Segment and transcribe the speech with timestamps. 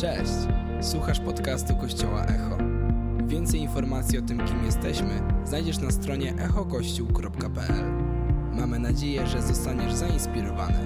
[0.00, 0.32] Cześć!
[0.80, 2.58] Słuchasz podcastu Kościoła Echo.
[3.26, 7.84] Więcej informacji o tym, kim jesteśmy, znajdziesz na stronie echokościół.pl.
[8.52, 10.78] Mamy nadzieję, że zostaniesz zainspirowany.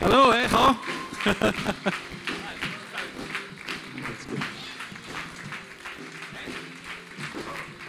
[0.00, 0.74] Hallo, Echo!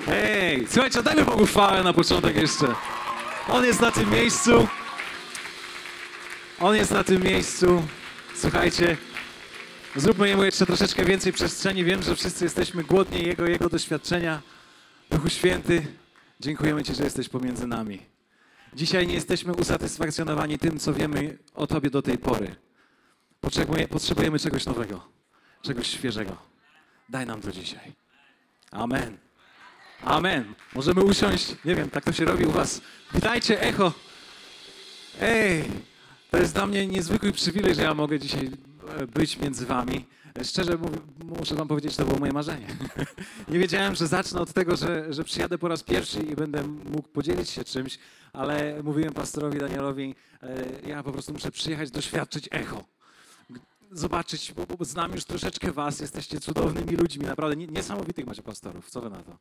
[0.06, 2.68] Hej, słuchajcie, dajmy Bogu chwałę na początek jeszcze.
[3.50, 4.68] On jest na tym miejscu.
[6.60, 7.84] On jest na tym miejscu.
[8.36, 8.98] Słuchajcie,
[9.96, 11.84] zróbmy Jemu jeszcze troszeczkę więcej przestrzeni.
[11.84, 14.42] Wiem, że wszyscy jesteśmy głodni Jego, Jego doświadczenia.
[15.10, 15.88] Duchu Święty,
[16.40, 18.00] dziękujemy Ci, że jesteś pomiędzy nami.
[18.74, 22.56] Dzisiaj nie jesteśmy usatysfakcjonowani tym, co wiemy o Tobie do tej pory.
[23.42, 25.08] Potrzebuje, potrzebujemy czegoś nowego,
[25.62, 26.38] czegoś świeżego.
[27.10, 27.94] Daj nam to dzisiaj.
[28.72, 29.25] Amen.
[30.06, 30.54] Amen.
[30.76, 31.56] Możemy usiąść.
[31.66, 32.82] Nie wiem, tak to się robi u Was.
[33.14, 33.94] Witajcie, echo.
[35.22, 35.64] Ej,
[36.32, 38.52] to jest dla mnie niezwykły przywilej, że ja mogę dzisiaj
[38.98, 40.06] e, być między Wami.
[40.44, 40.78] Szczerze
[41.40, 42.68] muszę Wam powiedzieć, to było moje marzenie.
[43.48, 47.08] Nie wiedziałem, że zacznę od tego, że, że przyjadę po raz pierwszy i będę mógł
[47.08, 48.00] podzielić się czymś,
[48.34, 52.84] ale mówiłem pastorowi Danielowi, e, ja po prostu muszę przyjechać, doświadczyć echo.
[53.92, 58.90] Zobaczyć, bo znam już troszeczkę Was, jesteście cudownymi ludźmi, naprawdę niesamowitych macie pastorów.
[58.90, 59.38] Co Wy na to?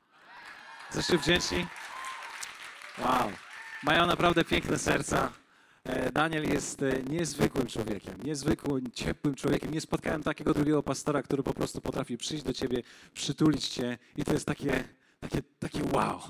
[0.94, 1.66] Jesteście wdzięczni?
[2.98, 3.30] Wow.
[3.82, 5.32] Mają naprawdę piękne serca.
[5.84, 9.70] E, Daniel jest e, niezwykłym człowiekiem, niezwykłym, ciepłym człowiekiem.
[9.70, 12.82] Nie spotkałem takiego drugiego pastora, który po prostu potrafi przyjść do ciebie,
[13.14, 14.84] przytulić cię i to jest takie,
[15.20, 16.20] takie, takie wow.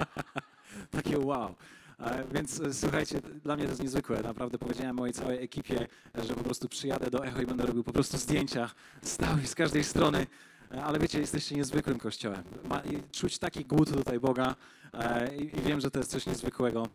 [0.98, 1.54] takie wow.
[2.32, 4.22] Więc e, słuchajcie, dla mnie to jest niezwykłe.
[4.22, 7.92] Naprawdę powiedziałem mojej całej ekipie, że po prostu przyjadę do Echo i będę robił po
[7.92, 8.70] prostu zdjęcia
[9.02, 10.26] stałych z każdej strony.
[10.70, 12.42] Ale wiecie, jesteście niezwykłym kościołem.
[12.64, 14.54] Ma, czuć taki głód tutaj Boga
[15.38, 16.88] i, i wiem, że to jest coś niezwykłego.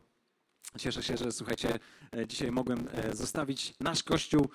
[0.77, 1.80] Cieszę się, że słuchajcie,
[2.16, 4.49] e, dzisiaj mogłem e, zostawić nasz kościół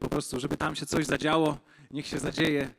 [0.00, 1.58] po prostu, żeby tam się coś zadziało.
[1.90, 2.70] Niech się zadzieje.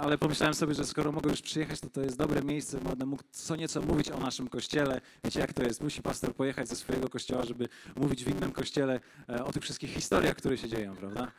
[0.00, 3.22] Ale pomyślałem sobie, że skoro mogę już przyjechać, to to jest dobre miejsce, będę mógł
[3.30, 5.00] co nieco mówić o naszym kościele.
[5.24, 5.80] Wiecie, jak to jest?
[5.80, 9.00] Musi pastor pojechać ze swojego kościoła, żeby mówić w innym kościele
[9.44, 11.32] o tych wszystkich historiach, które się dzieją, prawda?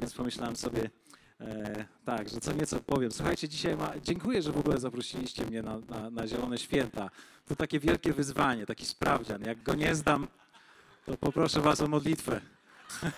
[0.00, 0.90] Więc pomyślałem sobie,
[1.40, 3.12] E, tak, że co nieco powiem.
[3.12, 7.10] Słuchajcie, dzisiaj ma, dziękuję, że w ogóle zaprosiliście mnie na, na, na Zielone Święta.
[7.46, 9.42] To takie wielkie wyzwanie, taki sprawdzian.
[9.42, 10.28] Jak go nie zdam,
[11.06, 12.40] to poproszę was o modlitwę.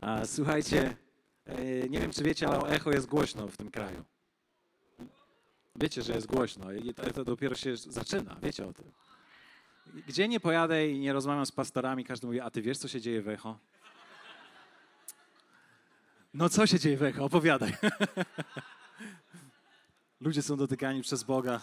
[0.00, 0.96] A, słuchajcie,
[1.44, 4.04] e, nie wiem, czy wiecie, ale echo jest głośno w tym kraju.
[5.76, 8.36] Wiecie, że jest głośno i to, to dopiero się zaczyna.
[8.42, 8.92] Wiecie o tym.
[10.08, 13.00] Gdzie nie pojadę i nie rozmawiam z pastorami, każdy mówi, a ty wiesz, co się
[13.00, 13.58] dzieje w echo?
[16.34, 17.24] No co się dzieje w echo?
[17.24, 17.72] Opowiadaj.
[20.20, 21.60] Ludzie są dotykani przez Boga.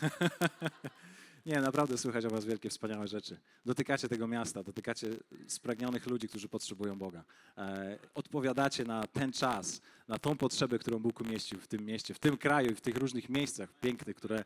[1.46, 3.38] Nie, naprawdę słychać o was wielkie, wspaniałe rzeczy.
[3.66, 5.08] Dotykacie tego miasta, dotykacie
[5.48, 7.24] spragnionych ludzi, którzy potrzebują Boga.
[7.58, 12.18] E, odpowiadacie na ten czas, na tą potrzebę, którą Bóg umieścił w tym mieście, w
[12.18, 14.44] tym kraju i w tych różnych miejscach pięknych, które,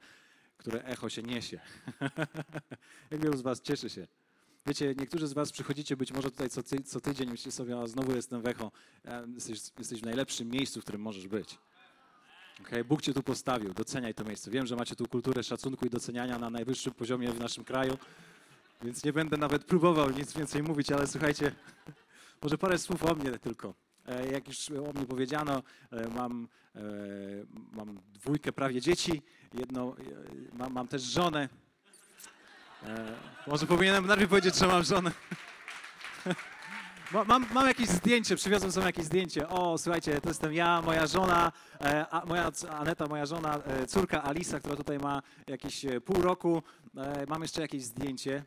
[0.56, 1.60] które echo się niesie.
[3.10, 4.06] Jak wielu z was cieszy się
[4.66, 7.86] Wiecie, niektórzy z was przychodzicie być może tutaj co, ty, co tydzień, myślicie sobie, a
[7.86, 8.72] znowu jestem w echo.
[9.34, 11.58] Jesteś, jesteś w najlepszym miejscu, w którym możesz być.
[12.60, 12.84] Okay?
[12.84, 14.50] Bóg cię tu postawił, doceniaj to miejsce.
[14.50, 17.98] Wiem, że macie tu kulturę szacunku i doceniania na najwyższym poziomie w naszym kraju,
[18.82, 21.52] więc nie będę nawet próbował nic więcej mówić, ale słuchajcie,
[22.42, 23.74] może parę słów o mnie tylko.
[24.06, 26.80] E, jak już o mnie powiedziano, e, mam, e,
[27.72, 29.22] mam dwójkę prawie dzieci,
[29.54, 29.96] jedno,
[30.52, 31.48] mam, mam też żonę,
[33.46, 35.10] może powinienem najpierw powiedzieć, że mam żonę.
[37.26, 39.48] Mam, mam jakieś zdjęcie, przywiozłem sobie jakieś zdjęcie.
[39.48, 44.22] O, słuchajcie, to jestem ja, moja żona, e, a, moja Aneta, moja żona, e, córka
[44.22, 46.62] Alisa, która tutaj ma jakieś pół roku.
[47.28, 48.44] Mam jeszcze jakieś zdjęcie.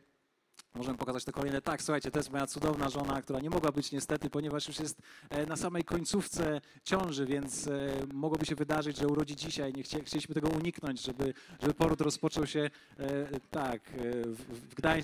[0.74, 1.62] Możemy pokazać te kolejne.
[1.62, 5.02] Tak, słuchajcie, to jest moja cudowna żona, która nie mogła być niestety, ponieważ już jest
[5.30, 9.72] e, na samej końcówce ciąży, więc e, mogłoby się wydarzyć, że urodzi dzisiaj.
[9.72, 13.80] Nie chcie, chcieliśmy tego uniknąć, żeby, żeby poród rozpoczął się e, tak,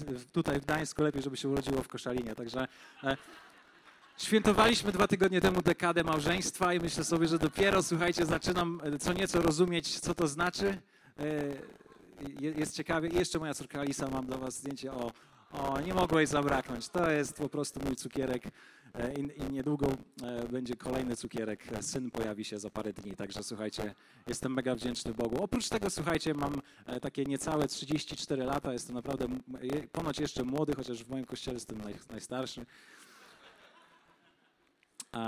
[0.00, 2.34] w tutaj w Gdańsku, lepiej, żeby się urodziło w Koszalinie.
[2.34, 2.68] Także
[4.18, 9.42] Świętowaliśmy dwa tygodnie temu dekadę małżeństwa i myślę sobie, że dopiero, słuchajcie, zaczynam co nieco
[9.42, 10.78] rozumieć, co to znaczy.
[12.40, 13.08] Jest ciekawie.
[13.08, 15.10] I jeszcze moja córka Alisa, mam dla was zdjęcie o,
[15.58, 16.88] o, nie mogłeś zabraknąć.
[16.88, 18.42] To jest po prostu mój cukierek
[18.94, 19.86] e, i, i niedługo
[20.22, 21.64] e, będzie kolejny cukierek.
[21.80, 23.94] Syn pojawi się za parę dni, także słuchajcie,
[24.26, 25.42] jestem mega wdzięczny Bogu.
[25.42, 29.26] Oprócz tego, słuchajcie, mam e, takie niecałe 34 lata, jestem naprawdę
[29.92, 32.66] ponoć jeszcze młody, chociaż w moim kościele jestem naj, najstarszy.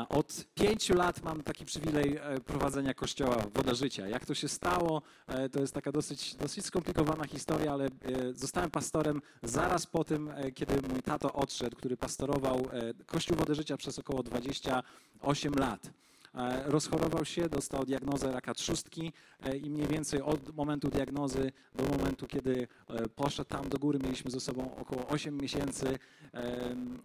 [0.09, 4.09] Od pięciu lat mam taki przywilej e, prowadzenia kościoła Woda Życia.
[4.09, 7.91] Jak to się stało, e, to jest taka dosyć, dosyć skomplikowana historia, ale e,
[8.35, 12.69] zostałem pastorem zaraz po tym, kiedy mój tato odszedł, który pastorował
[13.06, 15.91] Kościół Wody Życia przez około 28 lat.
[16.37, 19.12] E, Rozchorował się, dostał diagnozę raka trzustki
[19.43, 23.99] e, i mniej więcej od momentu diagnozy do momentu, kiedy e, poszedł tam do góry,
[24.03, 25.99] mieliśmy ze sobą około 8 miesięcy
[26.33, 26.99] em,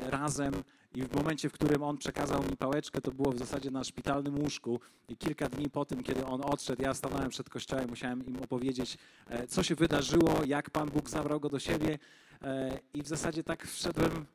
[0.00, 0.54] razem.
[0.94, 4.38] I w momencie, w którym on przekazał mi pałeczkę, to było w zasadzie na szpitalnym
[4.38, 4.80] łóżku.
[5.08, 8.98] I kilka dni po tym, kiedy on odszedł, ja stanąłem przed kościołem, musiałem im opowiedzieć,
[9.48, 11.98] co się wydarzyło, jak Pan Bóg zabrał go do siebie.
[12.94, 14.26] I w zasadzie tak wszedłem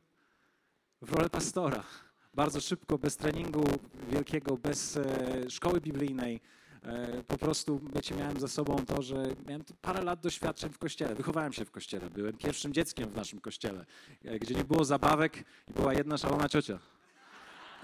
[1.01, 1.83] w rolę pastora.
[2.33, 3.63] Bardzo szybko, bez treningu
[4.11, 6.41] wielkiego, bez e, szkoły biblijnej.
[6.83, 9.15] E, po prostu, wiecie, miałem za sobą to, że
[9.47, 11.15] miałem parę lat doświadczeń w kościele.
[11.15, 12.09] Wychowałem się w kościele.
[12.09, 13.85] Byłem pierwszym dzieckiem w naszym kościele,
[14.25, 15.37] e, gdzie nie było zabawek
[15.67, 16.79] i była jedna szalona ciocia.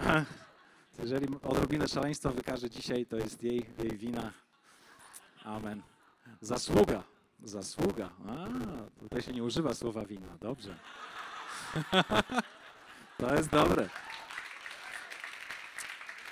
[0.98, 4.32] Jeżeli odrobinę szaleństwa wykaże dzisiaj, to jest jej, jej wina.
[5.44, 5.82] Amen.
[6.40, 7.04] Zasługa.
[7.44, 8.10] Zasługa.
[8.28, 8.46] A,
[9.00, 10.38] tutaj się nie używa słowa wina.
[10.40, 10.74] Dobrze.
[13.18, 13.88] To jest dobre.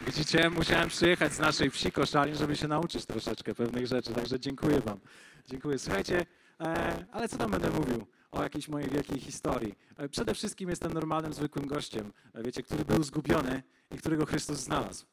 [0.00, 4.81] Widzicie, musiałem przyjechać z naszej wsi Koszalin, żeby się nauczyć troszeczkę pewnych rzeczy, także dziękuję
[4.81, 5.00] wam.
[5.48, 5.78] Dziękuję.
[5.78, 6.26] Słuchajcie,
[6.60, 9.75] e, ale co tam będę mówił o jakiejś mojej wielkiej historii?
[9.96, 14.58] E, przede wszystkim jestem normalnym, zwykłym gościem, e, wiecie, który był zgubiony i którego Chrystus
[14.58, 15.06] znalazł.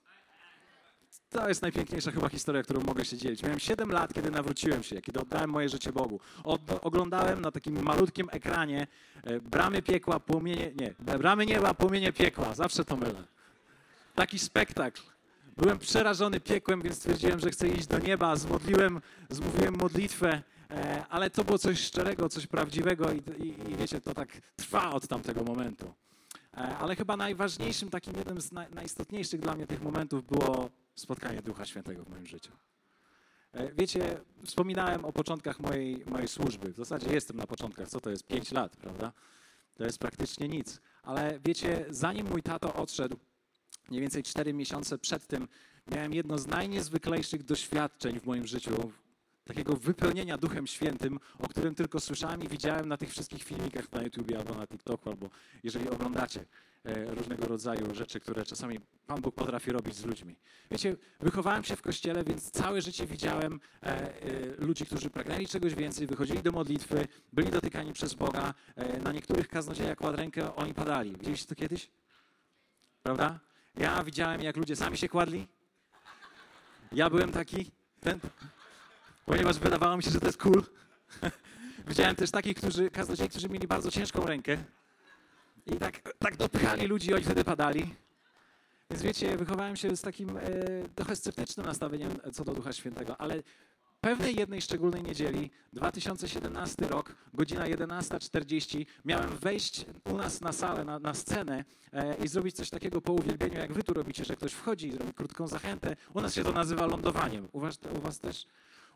[1.29, 3.43] To jest najpiękniejsza chyba historia, którą mogę się dzielić.
[3.43, 6.19] Miałem 7 lat, kiedy nawróciłem się, kiedy oddałem moje życie Bogu.
[6.43, 8.87] Od, oglądałem na takim malutkim ekranie
[9.41, 12.55] bramy piekła, płomienie, nie, bramy nieba, płomienie piekła.
[12.55, 13.23] Zawsze to mylę.
[14.15, 15.01] Taki spektakl.
[15.57, 18.35] Byłem przerażony piekłem, więc stwierdziłem, że chcę iść do nieba.
[18.35, 24.01] Zmodliłem, zmówiłem modlitwę, e, ale to było coś szczerego, coś prawdziwego i, i, i wiecie,
[24.01, 25.93] to tak trwa od tamtego momentu.
[26.53, 31.41] E, Ale chyba najważniejszym, takim jednym z naj, najistotniejszych dla mnie tych momentów było spotkanie
[31.41, 32.51] Ducha Świętego w moim życiu.
[33.53, 36.73] E, Wiecie, wspominałem o początkach mojej, mojej służby.
[36.73, 37.87] W zasadzie jestem na początkach.
[37.89, 38.27] Co to jest?
[38.27, 39.11] Pięć lat, prawda?
[39.75, 40.81] To jest praktycznie nic.
[41.03, 43.17] Ale wiecie, zanim mój tato odszedł,
[43.93, 45.47] mniej więcej cztery miesiące przed tym,
[45.91, 48.91] miałem jedno z najniezwyklejszych doświadczeń w moim życiu.
[49.45, 54.01] Takiego wypełnienia Duchem Świętym, o którym tylko słyszałem i widziałem na tych wszystkich filmikach na
[54.01, 55.29] YouTubie albo na TikToku, albo
[55.63, 56.45] jeżeli oglądacie
[56.85, 60.35] e, różnego rodzaju rzeczy, które czasami Pan Bóg potrafi robić z ludźmi.
[60.71, 64.15] Wiecie, wychowałem się w kościele, więc całe życie widziałem e, e,
[64.57, 68.53] ludzi, którzy pragnęli czegoś więcej, wychodzili do modlitwy, byli dotykani przez Boga.
[68.75, 71.11] E, na niektórych kaznodziejach kładł rękę, oni padali.
[71.11, 71.89] Widzieliście to kiedyś?
[73.03, 73.39] Prawda?
[73.77, 75.47] Ja widziałem, jak ludzie sami się kładli.
[76.91, 78.19] Ja byłem taki, ten,
[79.25, 80.63] ponieważ wydawało mi się, że to jest cool.
[81.87, 84.57] Widziałem też takich, którzy, kaznodziei, którzy mieli bardzo ciężką rękę
[85.65, 87.95] i tak, tak dopychali ludzi i oni wtedy padali.
[88.89, 90.41] Więc wiecie, wychowałem się z takim e,
[90.95, 93.43] trochę sceptycznym nastawieniem co do Ducha Świętego, ale
[94.03, 100.99] pewnej jednej szczególnej niedzieli, 2017 rok, godzina 11.40, miałem wejść u nas na salę, na,
[100.99, 104.53] na scenę e, i zrobić coś takiego po uwielbieniu, jak wy tu robicie, że ktoś
[104.53, 105.95] wchodzi i zrobi krótką zachętę.
[106.13, 107.47] U nas się to nazywa lądowaniem.
[107.51, 108.45] U was, u was też?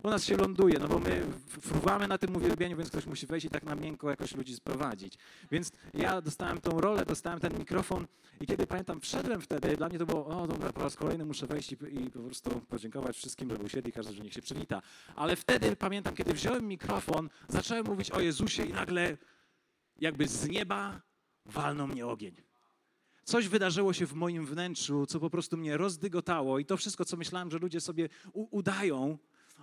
[0.04, 1.24] U nas się ląduje, no bo my
[1.60, 5.18] fruwamy na tym uwielbieniu, więc ktoś musi wejść i tak na miękko jakoś ludzi sprowadzić.
[5.52, 8.08] Więc ja dostałem tą rolę, dostałem ten mikrofon
[8.42, 11.48] i kiedy pamiętam, wszedłem wtedy, dla mnie to było, o dobra, po raz kolejny muszę
[11.48, 14.82] wejść i, i po prostu podziękować wszystkim, że usiedli, każdy, że niech się przywita.
[15.16, 19.18] Ale wtedy pamiętam, kiedy wziąłem mikrofon, zacząłem mówić o Jezusie i nagle
[20.00, 21.02] jakby z nieba
[21.46, 22.36] walnął mnie ogień.
[23.24, 27.18] Coś wydarzyło się w moim wnętrzu, co po prostu mnie rozdygotało i to wszystko, co
[27.18, 29.18] myślałem, że ludzie sobie udają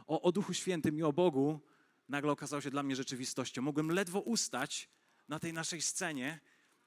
[0.06, 1.60] o, o Duchu Świętym i o Bogu,
[2.08, 3.62] nagle okazało się dla mnie rzeczywistością.
[3.62, 4.88] Mogłem ledwo ustać
[5.28, 6.40] na tej naszej scenie.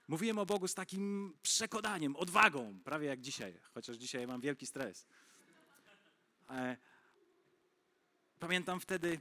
[0.07, 5.07] Mówiłem o Bogu z takim przekonaniem, odwagą, prawie jak dzisiaj, chociaż dzisiaj mam wielki stres.
[6.49, 6.77] E,
[8.39, 9.19] Pamiętam wtedy,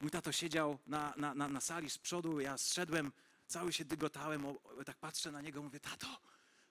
[0.00, 3.12] mój tato siedział na, na, na, na sali z przodu, ja zszedłem,
[3.46, 4.56] cały się dygotałem, o,
[4.86, 6.06] tak patrzę na niego, mówię, tato,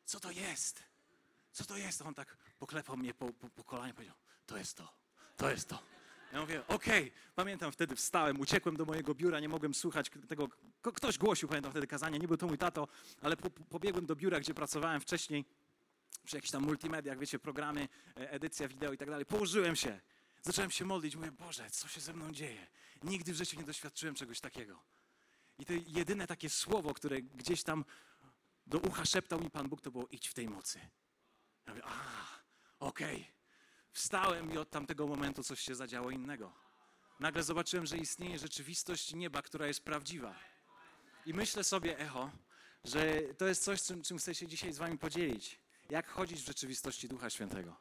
[0.05, 0.83] co to jest?
[1.51, 2.01] Co to jest?
[2.01, 4.93] A on tak poklepał mnie po, po, po kolanie, powiedział, to jest to,
[5.37, 5.79] to jest to.
[6.33, 10.49] Ja mówię, okej, pamiętam wtedy wstałem, uciekłem do mojego biura, nie mogłem słuchać tego,
[10.81, 12.87] ktoś głosił, pamiętam wtedy kazanie, nie był to mój tato,
[13.21, 15.45] ale po, po- pobiegłem do biura, gdzie pracowałem wcześniej,
[16.25, 17.87] przy jakichś tam multimediach, wiecie, programy,
[18.17, 19.25] e, edycja wideo i tak dalej.
[19.25, 19.99] Położyłem się,
[20.41, 22.67] zacząłem się modlić, mówię, Boże, co się ze mną dzieje?
[23.03, 24.79] Nigdy w życiu nie doświadczyłem czegoś takiego.
[25.59, 27.85] I to jedyne takie słowo, które gdzieś tam
[28.67, 30.79] do ucha szeptał mi Pan Bóg, to było idź w tej mocy.
[31.67, 31.91] Ja mówię, a,
[32.79, 33.34] okej.
[33.95, 36.51] Wstałem i od tamtego momentu coś się zadziało innego.
[37.19, 40.35] Nagle zobaczyłem, że istnieje rzeczywistość nieba, która jest prawdziwa.
[41.25, 42.31] I myślę sobie, echo,
[42.83, 45.59] że to jest coś, czym, czym chcę się dzisiaj z wami podzielić.
[45.89, 47.75] jak chodzić w rzeczywistości Ducha Świętego.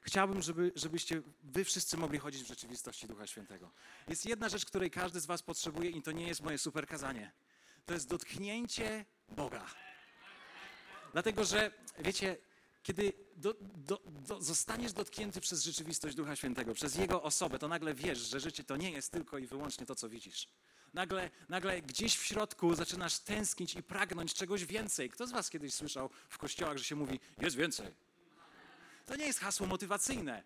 [0.00, 3.70] Chciałbym, żeby, żebyście wy wszyscy mogli chodzić w rzeczywistości Ducha Świętego.
[4.08, 7.32] Jest jedna rzecz, której każdy z was potrzebuje i to nie jest moje super kazanie.
[7.86, 9.66] To jest dotknięcie Boga.
[11.12, 12.36] Dlatego, że wiecie,
[12.86, 17.94] kiedy do, do, do, zostaniesz dotknięty przez rzeczywistość Ducha Świętego, przez Jego osobę, to nagle
[17.94, 20.48] wiesz, że życie to nie jest tylko i wyłącznie to, co widzisz.
[20.94, 25.10] Nagle, nagle gdzieś w środku zaczynasz tęsknić i pragnąć czegoś więcej.
[25.10, 27.86] Kto z Was kiedyś słyszał w kościołach, że się mówi, jest więcej?
[29.06, 30.42] To nie jest hasło motywacyjne.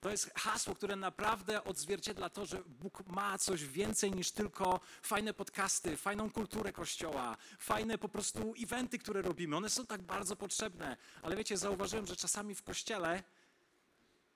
[0.00, 5.34] To jest hasło, które naprawdę odzwierciedla to, że Bóg ma coś więcej niż tylko fajne
[5.34, 9.56] podcasty, fajną kulturę kościoła, fajne po prostu eventy, które robimy.
[9.56, 13.22] One są tak bardzo potrzebne, ale wiecie, zauważyłem, że czasami w kościele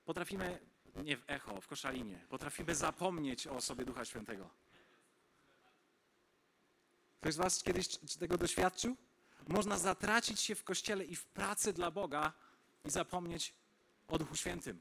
[0.04, 0.58] potrafimy,
[0.96, 4.50] nie w echo, w koszalinie, potrafimy zapomnieć o osobie Ducha Świętego.
[7.20, 7.88] Ktoś z Was kiedyś
[8.18, 8.96] tego doświadczył?
[9.48, 12.32] Można zatracić się w kościele i w pracy dla Boga
[12.84, 13.54] i zapomnieć
[14.08, 14.80] o Duchu Świętym.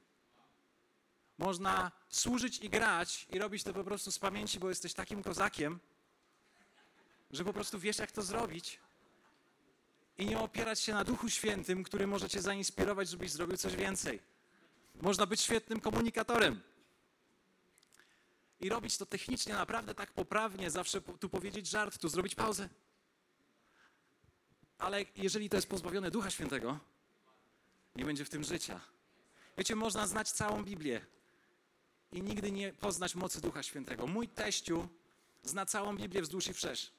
[1.41, 5.79] Można służyć i grać i robić to po prostu z pamięci, bo jesteś takim kozakiem,
[7.31, 8.79] że po prostu wiesz, jak to zrobić
[10.17, 14.19] i nie opierać się na Duchu Świętym, który może cię zainspirować, żebyś zrobił coś więcej.
[15.01, 16.61] Można być świetnym komunikatorem
[18.59, 22.69] i robić to technicznie naprawdę tak poprawnie, zawsze tu powiedzieć żart, tu zrobić pauzę.
[24.77, 26.79] Ale jeżeli to jest pozbawione Ducha Świętego,
[27.95, 28.81] nie będzie w tym życia.
[29.57, 31.05] Wiecie, można znać całą Biblię
[32.11, 34.07] i nigdy nie poznać mocy Ducha Świętego.
[34.07, 34.87] Mój teściu
[35.43, 36.91] zna całą Biblię wzdłuż i wszerz,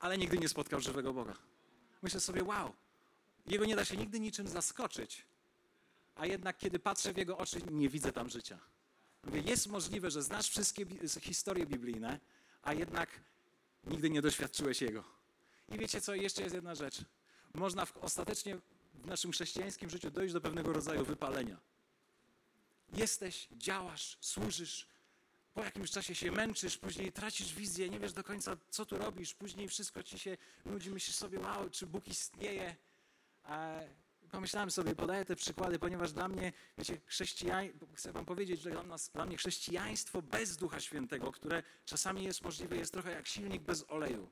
[0.00, 1.36] ale nigdy nie spotkał żywego Boga.
[2.02, 2.72] Myślę sobie, wow,
[3.46, 5.26] jego nie da się nigdy niczym zaskoczyć,
[6.14, 8.58] a jednak kiedy patrzę w jego oczy, nie widzę tam życia.
[9.24, 10.86] Mówię, jest możliwe, że znasz wszystkie
[11.20, 12.20] historie biblijne,
[12.62, 13.20] a jednak
[13.84, 15.04] nigdy nie doświadczyłeś jego.
[15.68, 17.04] I wiecie co, jeszcze jest jedna rzecz.
[17.54, 18.56] Można w, ostatecznie
[18.94, 21.60] w naszym chrześcijańskim życiu dojść do pewnego rodzaju wypalenia.
[22.96, 24.86] Jesteś, działasz, służysz,
[25.54, 29.34] po jakimś czasie się męczysz, później tracisz wizję, nie wiesz do końca, co tu robisz,
[29.34, 32.76] później wszystko ci się nudzi, myślisz sobie, wow, czy Bóg istnieje.
[34.30, 38.82] pomyślałem sobie, podaję te przykłady, ponieważ dla mnie, wiecie, chrześcijań, chcę wam powiedzieć, że dla,
[38.82, 43.62] nas, dla mnie chrześcijaństwo bez Ducha Świętego, które czasami jest możliwe, jest trochę jak silnik
[43.62, 44.30] bez oleju.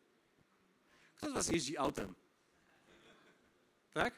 [1.15, 2.15] Kto z was jeździ autem?
[3.95, 4.15] Tak?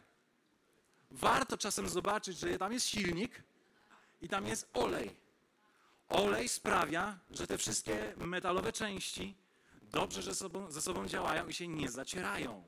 [1.10, 3.42] Warto czasem zobaczyć, że tam jest silnik
[4.24, 5.16] i tam jest olej.
[6.08, 9.34] Olej sprawia, że te wszystkie metalowe części
[9.82, 12.64] dobrze ze sobą, ze sobą działają i się nie zacierają.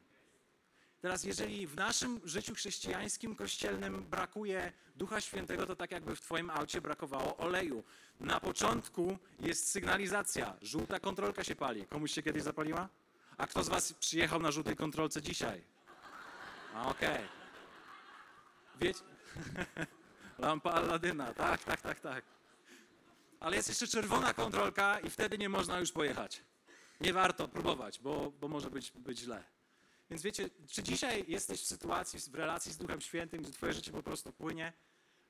[1.00, 6.50] Teraz, jeżeli w naszym życiu chrześcijańskim, kościelnym brakuje Ducha Świętego, to tak jakby w Twoim
[6.50, 7.84] aucie brakowało oleju.
[8.20, 11.86] Na początku jest sygnalizacja, żółta kontrolka się pali.
[11.86, 12.88] Komuś się kiedyś zapaliła?
[13.38, 15.62] A kto z Was przyjechał na żółtej kontrolce dzisiaj?
[16.74, 17.14] Okej.
[17.14, 17.28] Okay.
[18.80, 19.00] Wiecie?
[20.38, 22.24] Lampa Aladyna, tak, tak, tak, tak.
[23.40, 26.42] Ale jest jeszcze czerwona kontrolka i wtedy nie można już pojechać.
[27.00, 29.44] Nie warto próbować, bo, bo może być, być źle.
[30.10, 33.92] Więc wiecie, czy dzisiaj jesteś w sytuacji, w relacji z Duchem Świętym, gdzie twoje życie
[33.92, 34.72] po prostu płynie,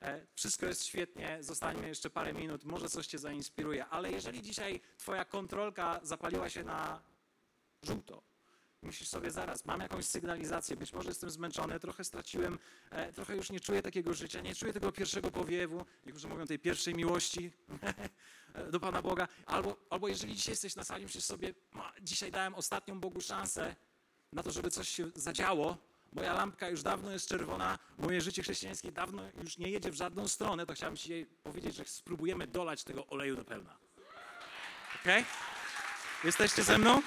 [0.03, 4.81] e, wszystko jest świetnie, zostańmy jeszcze parę minut, może coś cię zainspiruje, ale jeżeli dzisiaj
[4.99, 7.01] twoja kontrolka zapaliła się na
[7.83, 8.23] żółto,
[8.83, 12.59] Myślisz sobie zaraz, mam jakąś sygnalizację, być może jestem zmęczony, trochę straciłem,
[12.91, 16.59] e, trochę już nie czuję takiego życia, nie czuję tego pierwszego powiewu, niektórzy mówią tej
[16.59, 17.51] pierwszej miłości
[18.73, 19.29] do Pana Boga.
[19.47, 21.55] Albo, albo jeżeli dzisiaj jesteś na sali, myślisz sobie,
[22.03, 23.77] dzisiaj dałem ostatnią Bogu szansę
[24.33, 25.77] na to, żeby coś się zadziało,
[26.13, 30.29] moja lampka już dawno jest czerwona, moje życie chrześcijańskie dawno już nie jedzie w żadną
[30.29, 33.79] stronę, to chciałbym Ci powiedzieć, że spróbujemy dolać tego oleju do pełna.
[34.95, 35.25] Ok?
[36.25, 37.03] Jesteście ze mną?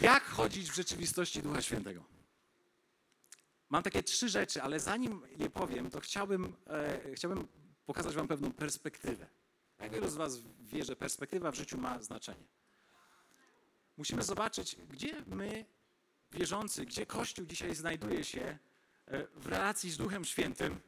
[0.00, 2.04] Jak chodzić w rzeczywistości Ducha Świętego?
[3.68, 7.48] Mam takie trzy rzeczy, ale zanim je powiem, to chciałbym, e, chciałbym
[7.86, 9.26] pokazać Wam pewną perspektywę.
[9.78, 12.46] Jak wielu z Was wie, że perspektywa w życiu ma znaczenie?
[13.96, 15.64] Musimy zobaczyć, gdzie my,
[16.32, 18.58] wierzący, gdzie Kościół dzisiaj znajduje się
[19.06, 20.80] e, w relacji z Duchem Świętym,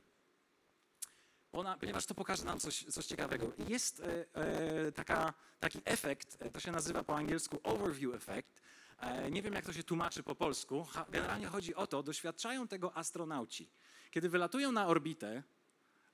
[1.52, 3.52] ona, ponieważ to pokaże nam coś, coś ciekawego.
[3.68, 8.81] Jest e, e, taka, taki efekt, to się nazywa po angielsku overview effect, E,
[9.30, 10.86] nie wiem, jak to się tłumaczy po polsku.
[11.08, 13.68] Generalnie chodzi o to, doświadczają tego astronauci.
[14.10, 15.42] Kiedy wylatują na orbitę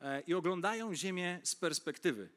[0.00, 2.28] e, i oglądają Ziemię z perspektywy,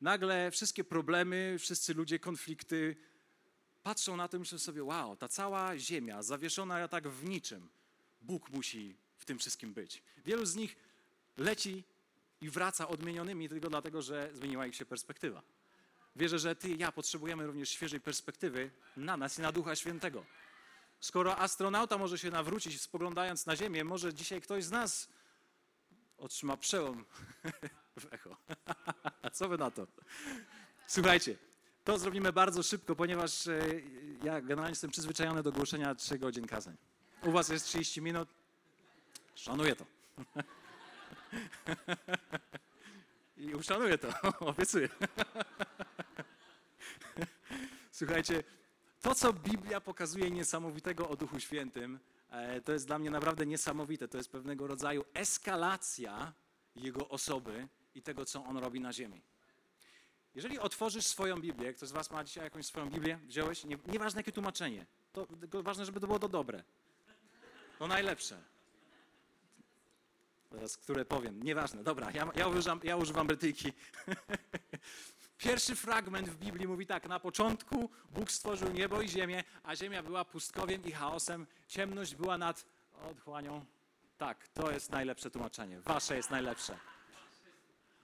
[0.00, 2.96] nagle wszystkie problemy, wszyscy ludzie, konflikty
[3.82, 7.68] patrzą na to i myślą sobie, wow, ta cała Ziemia zawieszona tak w niczym.
[8.22, 10.02] Bóg musi w tym wszystkim być.
[10.24, 10.76] Wielu z nich
[11.36, 11.84] leci
[12.40, 15.42] i wraca odmienionymi tylko dlatego, że zmieniła ich się perspektywa.
[16.16, 20.24] Wierzę, że Ty i ja potrzebujemy również świeżej perspektywy na nas i na Ducha Świętego.
[21.00, 25.08] Skoro astronauta może się nawrócić, spoglądając na Ziemię, może dzisiaj ktoś z nas
[26.18, 27.04] otrzyma przełom
[28.00, 28.36] w echo.
[29.32, 29.86] Co wy na to?
[30.86, 31.36] Słuchajcie,
[31.84, 33.60] to zrobimy bardzo szybko, ponieważ e,
[34.22, 36.76] ja generalnie jestem przyzwyczajony do głoszenia 3 godzin kazań.
[37.22, 38.28] U was jest 30 minut.
[39.34, 39.84] Szanuję to.
[43.36, 44.08] I uszanuję to,
[44.40, 44.88] obiecuję.
[48.02, 48.42] Słuchajcie,
[49.00, 51.98] to co Biblia pokazuje niesamowitego o Duchu Świętym,
[52.30, 54.08] e, to jest dla mnie naprawdę niesamowite.
[54.08, 56.32] To jest pewnego rodzaju eskalacja
[56.76, 59.22] Jego osoby i tego, co On robi na ziemi.
[60.34, 64.18] Jeżeli otworzysz swoją Biblię, ktoś z Was ma dzisiaj jakąś swoją Biblię, wziąłeś, nie, nieważne
[64.20, 65.26] jakie tłumaczenie, to,
[65.62, 66.62] ważne, żeby to było to dobre.
[67.78, 68.42] To najlepsze.
[70.50, 73.72] Teraz, które powiem, nieważne, dobra, ja, ja, używam, ja używam Brytyjki.
[75.42, 80.02] Pierwszy fragment w Biblii mówi tak: Na początku Bóg stworzył niebo i ziemię, a ziemia
[80.02, 81.46] była pustkowiem i chaosem.
[81.68, 82.64] Ciemność była nad
[83.10, 83.64] odchłanią.
[84.18, 85.80] Tak, to jest najlepsze tłumaczenie.
[85.80, 86.78] Wasze jest najlepsze.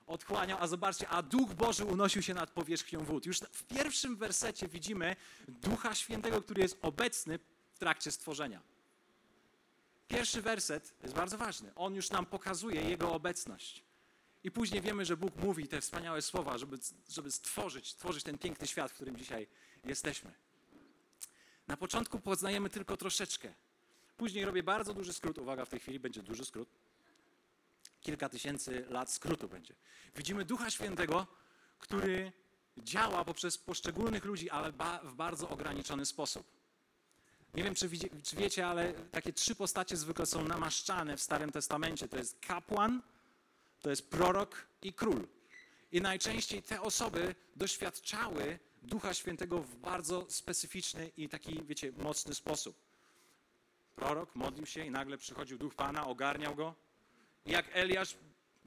[0.06, 3.26] Odchłaniał, a zobaczcie, a Duch Boży unosił się nad powierzchnią wód.
[3.26, 5.16] Już w pierwszym wersecie widzimy
[5.48, 7.38] Ducha Świętego, który jest obecny
[7.72, 8.62] w trakcie stworzenia.
[10.08, 11.72] Pierwszy werset jest bardzo ważny.
[11.74, 13.87] On już nam pokazuje Jego obecność.
[14.48, 16.78] I później wiemy, że Bóg mówi te wspaniałe słowa, żeby,
[17.08, 19.46] żeby stworzyć, stworzyć ten piękny świat, w którym dzisiaj
[19.84, 20.32] jesteśmy.
[21.66, 23.54] Na początku poznajemy tylko troszeczkę.
[24.16, 25.38] Później robię bardzo duży skrót.
[25.38, 26.68] Uwaga, w tej chwili będzie duży skrót.
[28.00, 29.74] Kilka tysięcy lat skrótu będzie.
[30.16, 31.26] Widzimy Ducha Świętego,
[31.78, 32.32] który
[32.78, 36.46] działa poprzez poszczególnych ludzi, ale w bardzo ograniczony sposób.
[37.54, 37.88] Nie wiem, czy
[38.36, 42.08] wiecie, ale takie trzy postacie zwykle są namaszczane w Starym Testamencie.
[42.08, 43.02] To jest kapłan,
[43.82, 45.28] to jest prorok i król.
[45.92, 52.76] I najczęściej te osoby doświadczały Ducha Świętego w bardzo specyficzny i taki, wiecie, mocny sposób.
[53.96, 56.74] Prorok modlił się i nagle przychodził Duch Pana, ogarniał go.
[57.46, 58.16] Jak Eliasz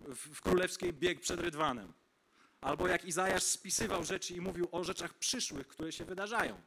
[0.07, 1.93] w królewskiej biegł przed Rydwanem.
[2.61, 6.61] Albo jak Izajasz spisywał rzeczy i mówił o rzeczach przyszłych, które się wydarzają.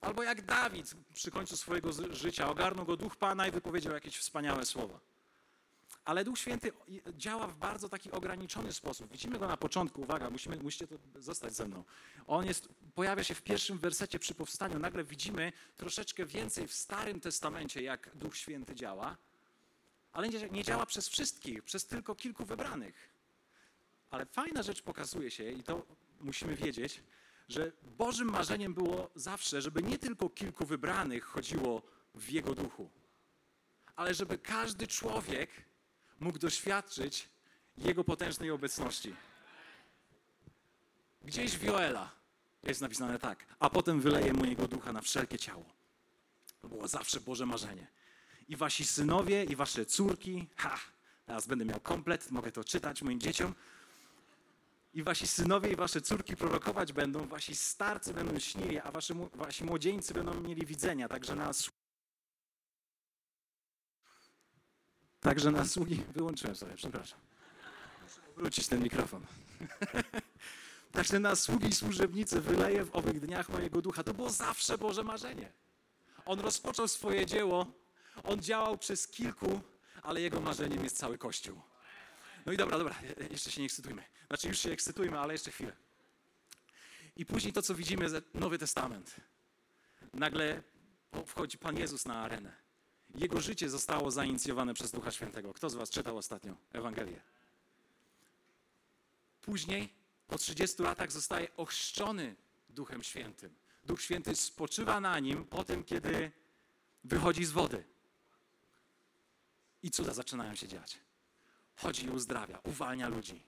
[0.00, 4.66] Albo jak Dawid przy końcu swojego życia ogarnął go Duch Pana i wypowiedział jakieś wspaniałe
[4.66, 5.00] słowa.
[6.04, 6.72] Ale Duch Święty
[7.16, 9.12] działa w bardzo taki ograniczony sposób.
[9.12, 11.84] Widzimy go na początku, uwaga, musimy, musicie to zostać ze mną.
[12.26, 14.78] On jest, pojawia się w pierwszym wersecie przy powstaniu.
[14.78, 19.16] Nagle widzimy troszeczkę więcej w Starym Testamencie, jak Duch Święty działa,
[20.12, 23.10] ale nie, nie działa przez wszystkich, przez tylko kilku wybranych.
[24.10, 25.86] Ale fajna rzecz pokazuje się, i to
[26.20, 27.02] musimy wiedzieć,
[27.48, 31.82] że Bożym marzeniem było zawsze, żeby nie tylko kilku wybranych chodziło
[32.14, 32.90] w Jego duchu,
[33.96, 35.50] ale żeby każdy człowiek
[36.20, 37.28] mógł doświadczyć
[37.78, 39.14] Jego potężnej obecności.
[41.22, 42.10] Gdzieś w Joela
[42.62, 45.64] jest napisane tak, a potem wyleje mojego ducha na wszelkie ciało.
[46.62, 47.86] To było zawsze Boże marzenie.
[48.48, 50.78] I wasi synowie, i wasze córki, ha,
[51.26, 53.54] teraz będę miał komplet, mogę to czytać moim dzieciom,
[54.94, 59.64] i wasi synowie i wasze córki prorokować będą, wasi starcy będą śnili, a wasi, wasi
[59.64, 61.52] młodzieńcy będą mieli widzenia, także na
[65.20, 67.18] Także na sługi wyłączyłem sobie, przepraszam.
[68.02, 69.26] Muszę wrócić ten mikrofon.
[70.92, 74.04] Także na sługi i służebnicy wyleję w owych dniach mojego ducha.
[74.04, 75.52] To było zawsze Boże marzenie.
[76.26, 77.66] On rozpoczął swoje dzieło,
[78.22, 79.60] on działał przez kilku,
[80.02, 81.60] ale jego marzeniem jest cały Kościół.
[82.46, 82.94] No i dobra, dobra,
[83.30, 84.04] jeszcze się nie ekscytujmy.
[84.26, 85.72] Znaczy już się ekscytujmy, ale jeszcze chwilę.
[87.16, 89.16] I później to, co widzimy, Nowy Testament.
[90.14, 90.62] Nagle
[91.26, 92.59] wchodzi Pan Jezus na arenę.
[93.14, 95.54] Jego życie zostało zainicjowane przez Ducha Świętego.
[95.54, 97.20] Kto z Was czytał ostatnio Ewangelię?
[99.42, 99.92] Później,
[100.28, 102.36] po 30 latach, zostaje ochrzczony
[102.68, 103.54] Duchem Świętym.
[103.84, 106.32] Duch Święty spoczywa na nim po tym, kiedy
[107.04, 107.84] wychodzi z wody.
[109.82, 110.98] I cuda zaczynają się dziać
[111.80, 113.42] chodzi i uzdrawia, uwalnia ludzi.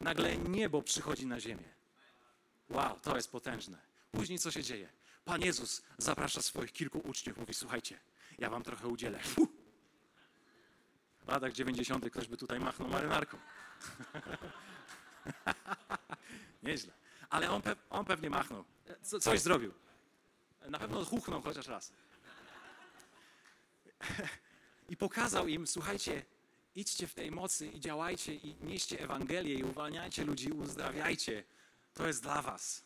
[0.00, 1.68] Nagle niebo przychodzi na ziemię.
[2.70, 3.78] Wow, to jest potężne.
[4.12, 4.88] Później co się dzieje?
[5.24, 8.00] Pan Jezus zaprasza swoich kilku uczniów, mówi: Słuchajcie,
[8.38, 9.18] ja wam trochę udzielę.
[9.18, 9.48] Fuh.
[11.20, 12.10] W latach 90.
[12.10, 13.38] ktoś by tutaj machnął marynarką.
[16.62, 16.92] Nieźle.
[17.30, 18.64] Ale on, pe on pewnie machnął.
[19.02, 19.74] Co, coś zrobił.
[20.68, 21.92] Na pewno huchnął chociaż raz.
[24.90, 26.24] I pokazał im, słuchajcie,
[26.74, 31.44] idźcie w tej mocy i działajcie i nieście Ewangelię i uwalniajcie ludzi uzdrawiajcie.
[31.94, 32.84] To jest dla was.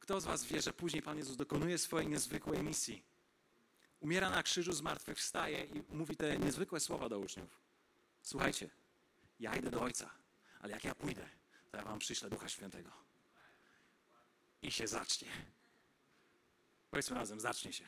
[0.00, 3.02] Kto z was wie, że później Pan Jezus dokonuje swojej niezwykłej misji?
[4.00, 7.60] Umiera na krzyżu, zmartwychwstaje i mówi te niezwykłe słowa do uczniów.
[8.22, 8.70] Słuchajcie,
[9.40, 10.10] ja idę do Ojca,
[10.60, 11.28] ale jak ja pójdę,
[11.70, 12.90] to ja wam przyślę Ducha Świętego.
[14.62, 15.28] I się zacznie.
[16.90, 17.84] Powiedzmy razem, zacznie się.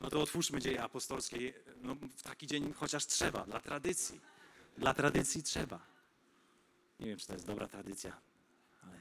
[0.00, 1.52] No to otwórzmy dzieje apostolskie.
[1.76, 4.20] No, w taki dzień chociaż trzeba, dla tradycji.
[4.78, 5.80] Dla tradycji trzeba.
[7.00, 8.20] Nie wiem, czy to jest dobra tradycja,
[8.82, 9.00] ale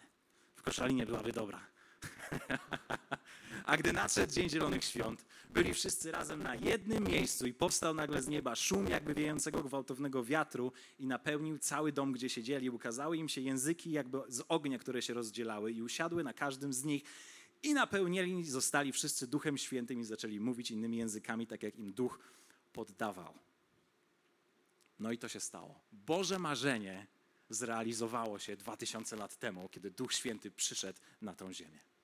[0.56, 1.75] w Koszalinie byłaby dobra.
[3.66, 8.22] A gdy nadszedł Dzień Zielonych Świąt, byli wszyscy razem na jednym miejscu i powstał nagle
[8.22, 12.70] z nieba szum jakby wiejącego gwałtownego wiatru i napełnił cały dom, gdzie siedzieli.
[12.70, 16.84] Ukazały im się języki jakby z ognia, które się rozdzielały i usiadły na każdym z
[16.84, 17.04] nich
[17.64, 22.20] i napełnieni zostali wszyscy Duchem Świętym i zaczęli mówić innymi językami, tak jak im Duch
[22.74, 23.34] poddawał.
[25.00, 25.80] No i to się stało.
[25.92, 27.08] Boże marzenie
[27.50, 31.95] zrealizowało się dwa tysiące lat temu, kiedy Duch Święty przyszedł na tą ziemię.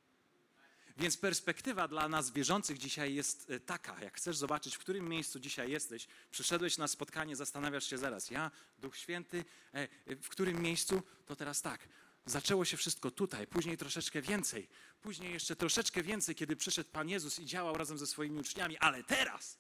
[0.98, 5.40] Więc perspektywa dla nas wierzących dzisiaj jest e, taka, jak chcesz zobaczyć, w którym miejscu
[5.40, 10.62] dzisiaj jesteś, przyszedłeś na spotkanie, zastanawiasz się zaraz, ja, Duch Święty, e, e, w którym
[10.62, 11.88] miejscu, to teraz tak,
[12.26, 14.68] zaczęło się wszystko tutaj, później troszeczkę więcej,
[15.02, 19.04] później jeszcze troszeczkę więcej, kiedy przyszedł Pan Jezus i działał razem ze swoimi uczniami, ale
[19.04, 19.58] teraz,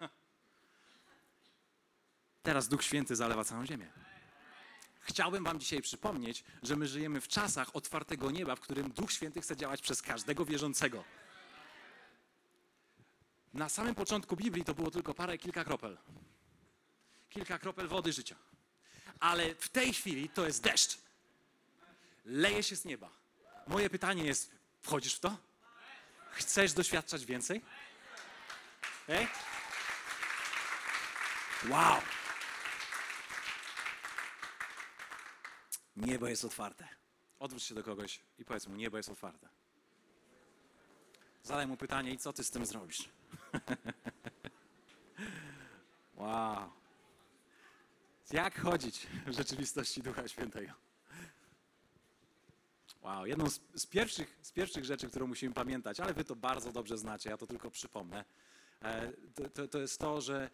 [2.42, 4.05] teraz Duch Święty zalewa całą ziemię.
[5.08, 9.40] Chciałbym Wam dzisiaj przypomnieć, że my żyjemy w czasach otwartego nieba, w którym Duch Święty
[9.40, 11.04] chce działać przez każdego wierzącego.
[13.54, 15.98] Na samym początku Biblii to było tylko parę, kilka kropel.
[17.30, 18.36] Kilka kropel wody życia.
[19.20, 20.98] Ale w tej chwili to jest deszcz.
[22.24, 23.10] Leje się z nieba.
[23.66, 24.50] Moje pytanie jest:
[24.82, 25.36] wchodzisz w to?
[26.30, 27.60] Chcesz doświadczać więcej?
[29.08, 29.28] Ej?
[31.68, 32.00] Wow!
[35.96, 36.88] Niebo jest otwarte.
[37.38, 39.48] Odwróć się do kogoś i powiedz mu, niebo jest otwarte.
[41.42, 43.08] Zadaj mu pytanie i co ty z tym zrobisz?
[46.16, 46.70] wow.
[48.30, 50.72] Jak chodzić w rzeczywistości Ducha Świętego?
[53.02, 56.72] Wow, jedną z, z, pierwszych, z pierwszych rzeczy, którą musimy pamiętać, ale wy to bardzo
[56.72, 58.24] dobrze znacie, ja to tylko przypomnę,
[58.82, 60.50] e, to, to, to jest to, że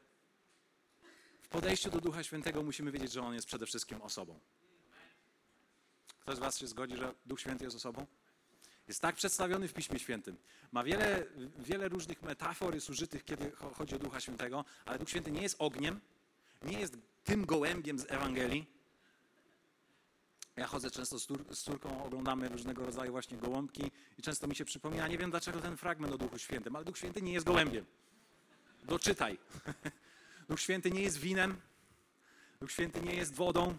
[1.40, 4.40] w podejściu do Ducha Świętego musimy wiedzieć, że On jest przede wszystkim osobą.
[6.22, 8.06] Ktoś z Was się zgodzi, że Duch Święty jest osobą?
[8.88, 10.36] Jest tak przedstawiony w Piśmie Świętym.
[10.72, 11.24] Ma wiele,
[11.58, 15.56] wiele różnych metafor jest użytych, kiedy chodzi o Ducha Świętego, ale Duch Święty nie jest
[15.58, 16.00] ogniem,
[16.62, 18.66] nie jest tym gołębiem z Ewangelii.
[20.56, 24.54] Ja chodzę często z, cór z córką, oglądamy różnego rodzaju właśnie gołąbki i często mi
[24.54, 27.46] się przypomina, nie wiem dlaczego ten fragment o Duchu Świętym, ale Duch Święty nie jest
[27.46, 27.84] gołębiem.
[28.84, 29.38] Doczytaj.
[30.48, 31.60] Duch Święty nie jest winem,
[32.60, 33.78] Duch Święty nie jest wodą,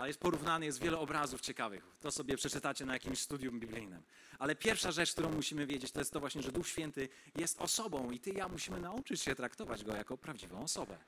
[0.00, 1.84] ale jest porównany, jest wiele obrazów ciekawych.
[2.00, 4.02] To sobie przeczytacie na jakimś studium biblijnym.
[4.38, 8.10] Ale pierwsza rzecz, którą musimy wiedzieć, to jest to właśnie, że Duch Święty jest osobą
[8.10, 10.98] i ty i ja musimy nauczyć się traktować Go jako prawdziwą osobę,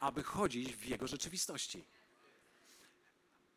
[0.00, 1.84] aby chodzić w Jego rzeczywistości.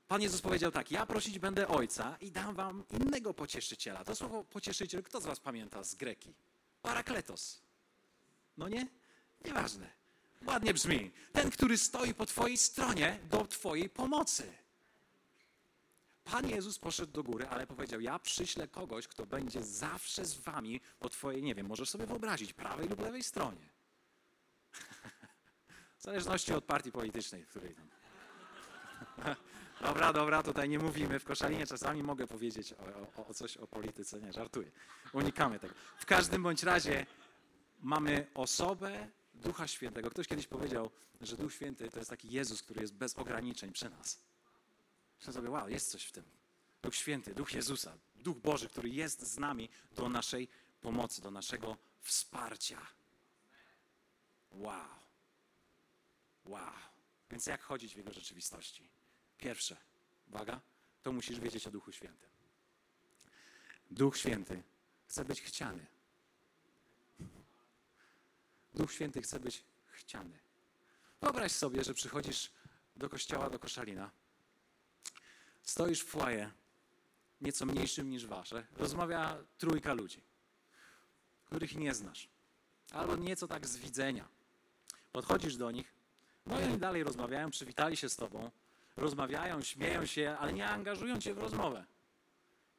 [0.07, 4.03] Pan Jezus powiedział tak, ja prosić będę Ojca i dam wam innego pocieszyciela.
[4.03, 6.33] To słowo pocieszyciel, kto z was pamięta z greki?
[6.81, 7.61] Parakletos.
[8.57, 8.87] No nie?
[9.45, 9.89] Nieważne.
[10.47, 11.11] Ładnie brzmi.
[11.33, 14.61] Ten, który stoi po twojej stronie do twojej pomocy.
[16.23, 20.81] Pan Jezus poszedł do góry, ale powiedział: Ja przyślę kogoś, kto będzie zawsze z wami
[20.99, 23.69] po twojej, nie wiem, możesz sobie wyobrazić, prawej lub lewej stronie.
[25.99, 27.87] w zależności od partii politycznej, w której tam.
[29.81, 31.19] Dobra, dobra, tutaj nie mówimy.
[31.19, 34.21] W Koszalinie czasami mogę powiedzieć o, o, o, coś o polityce.
[34.21, 34.71] Nie, żartuję.
[35.13, 35.73] Unikamy tego.
[35.97, 37.05] W każdym bądź razie
[37.79, 40.09] mamy osobę Ducha Świętego.
[40.09, 40.89] Ktoś kiedyś powiedział,
[41.21, 44.30] że Duch Święty to jest taki Jezus, który jest bez ograniczeń przy nas.
[45.21, 46.23] Myślę sobie, wow, jest coś w tym.
[46.81, 50.47] Duch Święty, Duch Jezusa, Duch Boży, który jest z nami do naszej
[50.81, 52.87] pomocy, do naszego wsparcia.
[54.51, 54.89] Wow.
[56.45, 56.73] Wow.
[57.31, 58.89] Więc jak chodzić w Jego rzeczywistości?
[59.37, 59.77] Pierwsze,
[60.27, 60.61] uwaga,
[61.03, 62.29] to musisz wiedzieć o Duchu Świętym.
[63.91, 64.63] Duch Święty
[65.07, 65.85] chce być chciany.
[68.73, 70.39] Duch Święty chce być chciany.
[71.21, 72.51] Wyobraź sobie, że przychodzisz
[72.95, 74.11] do kościoła, do koszalina
[75.63, 76.51] Stoisz w foyer,
[77.41, 80.21] nieco mniejszym niż wasze, rozmawia trójka ludzi,
[81.45, 82.29] których nie znasz,
[82.91, 84.27] albo nieco tak z widzenia.
[85.11, 85.93] Podchodzisz do nich,
[86.45, 88.51] no i oni dalej rozmawiają, przywitali się z tobą,
[88.95, 91.85] rozmawiają, śmieją się, ale nie angażują cię w rozmowę.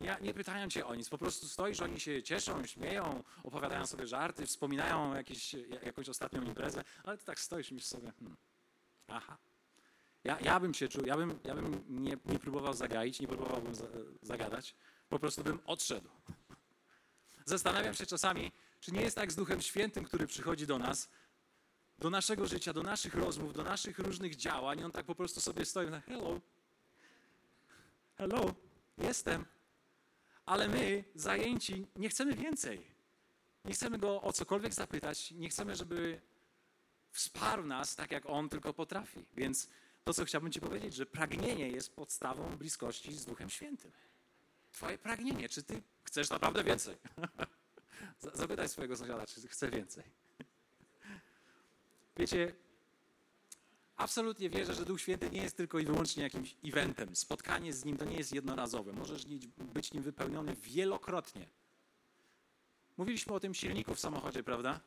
[0.01, 4.07] Nie, nie pytają cię o nic, po prostu stoisz, oni się cieszą, śmieją, opowiadają sobie
[4.07, 8.37] żarty, wspominają jakieś, jakąś ostatnią imprezę, ale ty tak stoisz i sobie, hmm,
[9.09, 9.37] aha,
[10.25, 13.75] ja, ja bym się czuł, ja bym, ja bym nie, nie próbował zagaić, nie próbowałbym
[13.75, 13.87] za,
[14.23, 14.75] zagadać,
[15.09, 16.09] po prostu bym odszedł.
[17.45, 21.09] Zastanawiam się czasami, czy nie jest tak z Duchem Świętym, który przychodzi do nas,
[21.99, 24.85] do naszego życia, do naszych rozmów, do naszych różnych działań.
[24.85, 26.41] On tak po prostu sobie stoi na hello,
[28.17, 28.55] hello,
[28.99, 29.45] jestem.
[30.47, 32.93] Ale my, zajęci, nie chcemy więcej.
[33.65, 36.21] Nie chcemy go o cokolwiek zapytać, nie chcemy, żeby
[37.11, 39.25] wsparł nas tak, jak on tylko potrafi.
[39.37, 39.69] Więc
[40.05, 43.93] to, co chciałbym Ci powiedzieć, że pragnienie jest podstawą bliskości z Duchem Świętym.
[44.73, 46.97] Twoje pragnienie, czy Ty chcesz naprawdę więcej?
[48.35, 50.05] Zapytaj swojego sąsiada, czy chce więcej.
[52.17, 52.55] Wiecie,
[53.97, 57.17] absolutnie wierzę, że Duch Święty nie jest tylko i wyłącznie jakimś eventem.
[57.17, 58.93] Spotkanie z Nim to nie jest jednorazowe.
[58.93, 59.27] Możesz
[59.59, 61.49] być nim wypełniony wielokrotnie.
[62.97, 64.81] Mówiliśmy o tym silniku w samochodzie, prawda?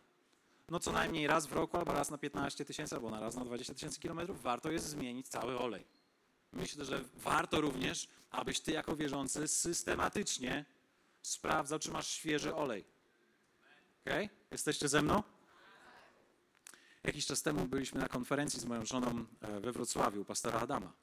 [0.69, 3.45] No co najmniej raz w roku, albo raz na 15 tysięcy, albo na raz na
[3.45, 5.85] 20 tysięcy kilometrów warto jest zmienić cały olej.
[6.51, 10.65] Myślę, że warto również, abyś ty jako wierzący systematycznie
[11.21, 12.85] sprawdzał, czy masz świeży olej.
[14.05, 14.13] Ok?
[14.51, 15.23] Jesteście ze mną?
[17.03, 20.93] Jakiś czas temu byliśmy na konferencji z moją żoną e, we Wrocławiu pastora Adama.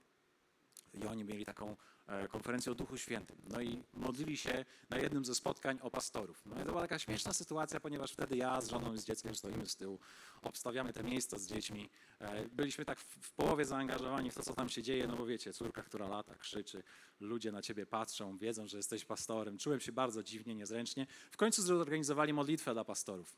[0.95, 1.77] I oni mieli taką
[2.07, 3.37] e, konferencję o Duchu Świętym.
[3.49, 6.43] No i modlili się na jednym ze spotkań o pastorów.
[6.47, 9.35] No i to była taka śmieszna sytuacja, ponieważ wtedy ja z żoną i z dzieckiem
[9.35, 9.99] stoimy z tyłu,
[10.43, 11.91] obstawiamy te miejsca z dziećmi.
[12.21, 15.53] E, byliśmy tak w, połowie zaangażowani w to, co tam się dzieje, no bo wiecie,
[15.53, 16.83] córka, która lata, krzyczy,
[17.21, 19.59] ludzie na ciebie patrzą, wiedzą, że jesteś pastorem.
[19.59, 21.07] Czułem się bardzo dziwnie, niezręcznie.
[21.31, 23.37] W końcu zorganizowali modlitwę dla pastorów.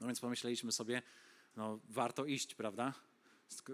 [0.00, 1.02] No więc pomyśleliśmy sobie,
[1.56, 2.94] no warto iść, prawda?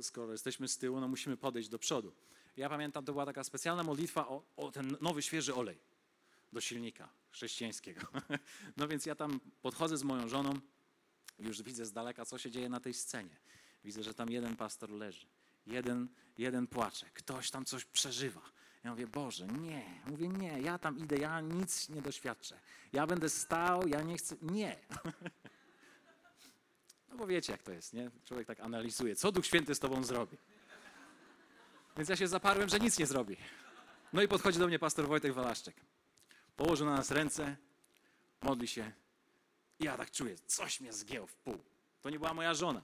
[0.00, 2.12] Skoro jesteśmy z tyłu, no musimy podejść do przodu.
[2.56, 5.78] Ja pamiętam, to była taka specjalna modlitwa o, o ten nowy, świeży olej
[6.52, 8.00] do silnika chrześcijańskiego.
[8.76, 10.54] No więc ja tam podchodzę z moją żoną,
[11.38, 13.36] już widzę z daleka, co się dzieje na tej scenie.
[13.84, 15.26] Widzę, że tam jeden pastor leży,
[15.66, 18.42] jeden, jeden płacze, ktoś tam coś przeżywa.
[18.84, 20.02] Ja mówię, Boże, nie.
[20.06, 22.60] Mówię, nie, ja tam idę, ja nic nie doświadczę.
[22.92, 24.76] Ja będę stał, ja nie chcę, nie.
[27.08, 28.10] No bo wiecie, jak to jest, nie?
[28.24, 30.36] Człowiek tak analizuje, co Duch Święty z tobą zrobi.
[31.96, 33.37] Więc ja się zaparłem, że nic nie zrobi.
[34.12, 35.76] No i podchodzi do mnie pastor Wojtek Walaszczek.
[36.57, 37.57] Położył na nas ręce,
[38.42, 38.92] modli się.
[39.81, 41.59] I ja tak czuję, coś mnie zgięło w pół.
[42.02, 42.83] To nie była moja żona.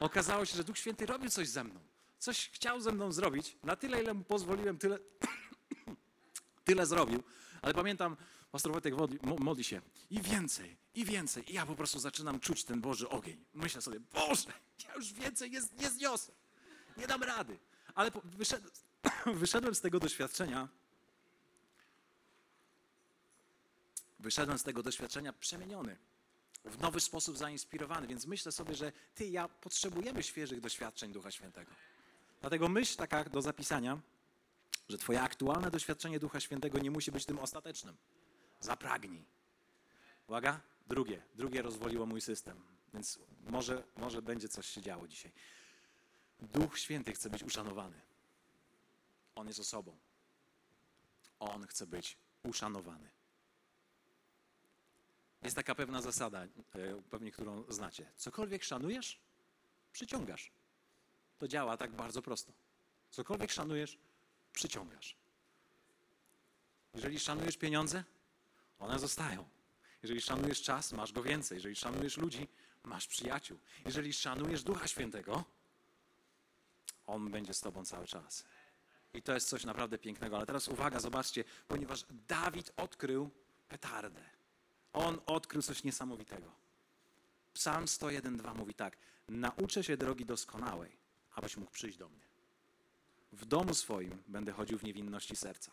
[0.00, 1.80] Okazało się, że Duch Święty robił coś ze mną.
[2.18, 3.56] Coś chciał ze mną zrobić.
[3.62, 4.98] Na tyle, ile mu pozwoliłem, tyle,
[6.64, 7.22] tyle zrobił.
[7.62, 8.16] Ale pamiętam,
[8.52, 9.80] pastor Wojtek modli, modli, się
[10.10, 11.50] i więcej, i więcej.
[11.50, 13.44] I ja po prostu zaczynam czuć ten Boży ogień.
[13.54, 14.52] Myślę sobie, Boże,
[14.88, 16.32] ja już więcej nie, nie zniosę.
[16.96, 17.58] Nie dam rady.
[18.00, 18.72] Ale wyszedłem,
[19.44, 20.68] wyszedłem z tego doświadczenia.
[24.18, 25.96] Wyszedłem z tego doświadczenia przemieniony,
[26.64, 31.30] w nowy sposób zainspirowany, więc myślę sobie, że ty i ja potrzebujemy świeżych doświadczeń Ducha
[31.30, 31.70] Świętego.
[32.40, 34.00] Dlatego myśl taka do zapisania,
[34.88, 37.96] że twoje aktualne doświadczenie Ducha Świętego nie musi być tym ostatecznym.
[38.60, 39.24] Zapragnij.
[40.28, 42.60] Uwaga, drugie, drugie rozwoliło mój system,
[42.94, 45.32] więc może, może będzie coś się działo dzisiaj.
[46.42, 48.00] Duch Święty chce być uszanowany.
[49.34, 49.98] On jest osobą.
[51.38, 53.10] On chce być uszanowany.
[55.42, 56.48] Jest taka pewna zasada, e,
[57.10, 58.12] pewnie którą znacie.
[58.16, 59.20] Cokolwiek szanujesz,
[59.92, 60.50] przyciągasz.
[61.38, 62.52] To działa tak bardzo prosto.
[63.10, 63.98] Cokolwiek szanujesz,
[64.52, 65.16] przyciągasz.
[66.94, 68.04] Jeżeli szanujesz pieniądze,
[68.78, 69.48] one zostają.
[70.02, 71.56] Jeżeli szanujesz czas, masz go więcej.
[71.56, 72.48] Jeżeli szanujesz ludzi,
[72.84, 73.58] masz przyjaciół.
[73.84, 75.44] Jeżeli szanujesz Ducha Świętego,
[77.10, 78.44] on będzie z Tobą cały czas.
[79.14, 80.36] I to jest coś naprawdę pięknego.
[80.36, 83.30] Ale teraz uwaga, zobaczcie, ponieważ Dawid odkrył
[83.68, 84.22] petardę.
[84.92, 86.52] On odkrył coś niesamowitego.
[87.52, 88.96] Psalm 101:2 mówi tak:
[89.28, 90.96] Nauczę się drogi doskonałej,
[91.34, 92.24] abyś mógł przyjść do mnie.
[93.32, 95.72] W domu swoim będę chodził w niewinności serca.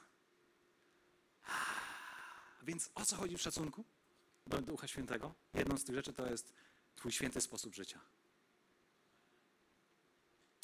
[2.64, 3.86] Więc o co chodzi w szacunku
[4.48, 5.34] do Ducha Świętego?
[5.54, 6.54] Jedną z tych rzeczy to jest
[6.96, 8.00] Twój święty sposób życia.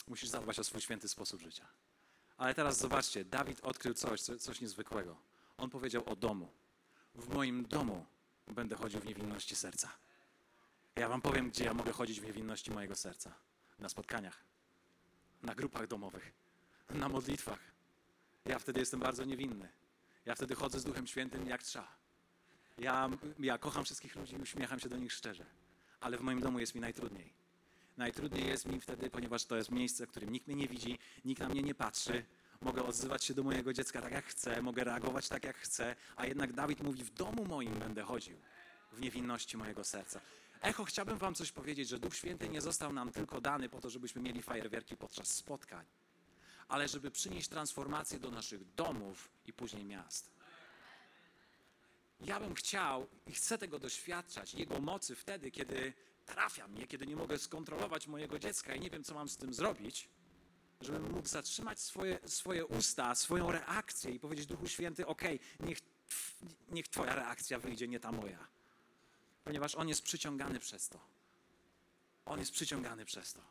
[0.08, 1.68] Musisz zadbać o swój święty sposób życia.
[2.38, 5.16] Ale teraz zobaczcie, Dawid odkrył coś, coś niezwykłego.
[5.58, 6.50] On powiedział o domu.
[7.16, 8.06] W moim domu
[8.48, 9.92] będę chodził w niewinności serca.
[10.96, 13.34] Ja wam powiem, gdzie ja mogę chodzić w niewinności mojego serca.
[13.80, 14.44] Na spotkaniach,
[15.42, 16.32] na grupach domowych,
[16.90, 17.60] na modlitwach.
[18.46, 19.70] Ja wtedy jestem bardzo niewinny.
[20.26, 21.96] Ja wtedy chodzę z Duchem Świętym jak trzeba.
[22.78, 25.46] Ja, ja kocham wszystkich ludzi i uśmiecham się do nich szczerze.
[26.00, 27.34] Ale w moim domu jest mi najtrudniej.
[27.98, 31.42] Najtrudniej jest mi wtedy, ponieważ to jest miejsce, w którym nikt mnie nie widzi, nikt
[31.42, 32.26] na mnie nie patrzy.
[32.62, 36.26] Mogę odzywać się do mojego dziecka tak jak chcę, mogę reagować tak jak chcę, a
[36.26, 38.38] jednak Dawid mówi: W domu moim będę chodził,
[38.92, 40.22] w niewinności mojego serca.
[40.62, 43.90] Echo, chciałbym Wam coś powiedzieć, że Duch Święty nie został nam tylko dany po to,
[43.90, 45.86] żebyśmy mieli fajerwerki podczas spotkań,
[46.68, 50.32] ale żeby przynieść transformację do naszych domów i później miast.
[52.20, 55.94] Ja bym chciał i chcę tego doświadczać, Jego mocy wtedy, kiedy
[56.26, 59.54] trafia mnie, kiedy nie mogę skontrolować mojego dziecka i nie wiem, co mam z tym
[59.54, 60.10] zrobić,
[60.82, 65.22] żebym mógł zatrzymać swoje, swoje usta, swoją reakcję i powiedzieć Duchu Święty, ok,
[65.60, 65.78] niech,
[66.72, 68.48] niech Twoja reakcja wyjdzie, nie ta moja.
[69.44, 71.00] ponieważ on jest przyciągany przez to.
[72.26, 73.42] On jest przyciągany przez to.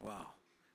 [0.00, 0.26] Wow.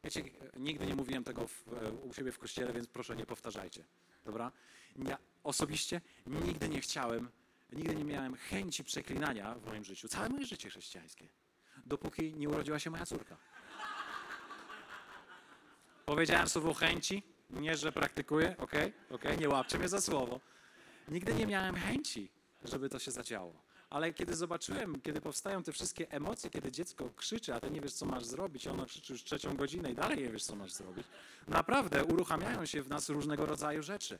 [0.03, 0.23] Wiecie,
[0.57, 1.65] nigdy nie mówiłem tego w,
[2.03, 3.83] u siebie w kościele, więc proszę nie powtarzajcie.
[4.25, 4.51] Dobra?
[4.95, 7.31] Ja osobiście nigdy nie chciałem,
[7.73, 10.07] nigdy nie miałem chęci przeklinania w moim życiu.
[10.07, 11.27] Całe moje życie chrześcijańskie.
[11.85, 13.37] Dopóki nie urodziła się moja córka.
[16.05, 18.71] Powiedziałem słowo chęci, nie, że praktykuję, ok,
[19.09, 20.39] ok, nie łapcie mnie za słowo.
[21.07, 22.29] Nigdy nie miałem chęci,
[22.63, 23.53] żeby to się zadziało.
[23.89, 27.93] Ale kiedy zobaczyłem, kiedy powstają te wszystkie emocje, kiedy dziecko krzyczy, a ty nie wiesz,
[27.93, 31.07] co masz zrobić, ono krzyczy już trzecią godzinę i dalej nie wiesz, co masz zrobić,
[31.47, 34.19] naprawdę uruchamiają się w nas różnego rodzaju rzeczy.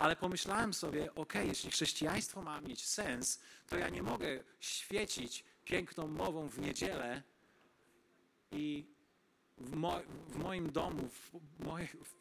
[0.00, 6.06] Ale pomyślałem sobie, ok, jeśli chrześcijaństwo ma mieć sens, to ja nie mogę świecić piękną
[6.06, 7.22] mową w niedzielę
[8.52, 8.86] i
[9.58, 12.14] w, mo w moim domu, w, moje, w,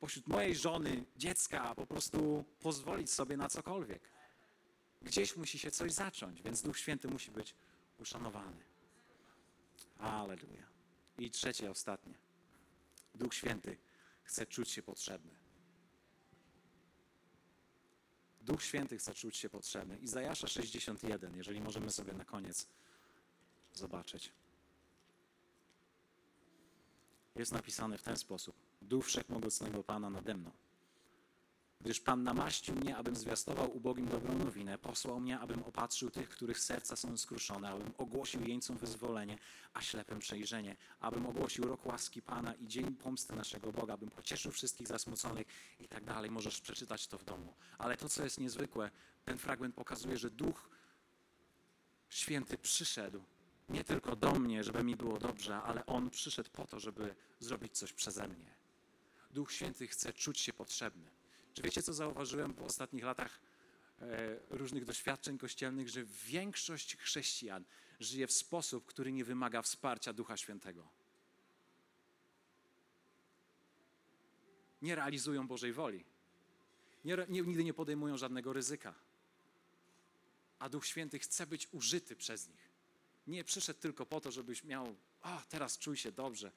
[0.00, 4.02] pośród mojej żony, dziecka, po prostu pozwolić sobie na cokolwiek.
[5.02, 7.54] Gdzieś musi się coś zacząć, więc Duch Święty musi być
[7.98, 8.64] uszanowany.
[9.98, 10.66] Aleluja.
[11.18, 12.14] I trzecie, ostatnie.
[13.14, 13.76] Duch Święty
[14.22, 15.41] chce czuć się potrzebny.
[18.42, 19.98] Duch Święty chce czuć się potrzebny.
[19.98, 22.66] Izajasza 61, jeżeli możemy sobie na koniec
[23.74, 24.32] zobaczyć.
[27.36, 28.56] Jest napisane w ten sposób.
[28.82, 30.50] Duch Wszechmogącego Pana nade mną
[31.82, 36.60] Gdyż Pan namaścił mnie, abym zwiastował ubogim dobrą nowinę, posłał mnie, abym opatrzył tych, których
[36.60, 39.38] serca są skruszone, abym ogłosił jeńcom wyzwolenie,
[39.74, 44.52] a ślepym przejrzenie, abym ogłosił rok łaski Pana i dzień pomsty naszego Boga, abym pocieszył
[44.52, 45.46] wszystkich zasmuconych
[45.80, 46.30] i tak dalej.
[46.30, 47.54] Możesz przeczytać to w domu.
[47.78, 48.90] Ale to, co jest niezwykłe,
[49.24, 50.70] ten fragment pokazuje, że Duch
[52.08, 53.22] Święty przyszedł
[53.68, 57.78] nie tylko do mnie, żeby mi było dobrze, ale On przyszedł po to, żeby zrobić
[57.78, 58.54] coś przeze mnie.
[59.30, 61.21] Duch Święty chce czuć się potrzebny.
[61.54, 63.40] Czy wiecie, co zauważyłem w ostatnich latach
[64.00, 67.64] e, różnych doświadczeń kościelnych, że większość chrześcijan
[68.00, 70.88] żyje w sposób, który nie wymaga wsparcia Ducha Świętego.
[74.82, 76.04] Nie realizują Bożej woli.
[77.04, 78.94] Nie, nie, nigdy nie podejmują żadnego ryzyka.
[80.58, 82.72] A Duch Święty chce być użyty przez nich.
[83.26, 86.52] Nie przyszedł tylko po to, żebyś miał, a teraz czuj się dobrze.